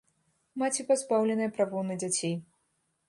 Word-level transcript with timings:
Маці 0.61 0.85
пазбаўленая 0.87 1.49
правоў 1.59 1.85
на 1.91 1.99
дзяцей. 2.05 2.35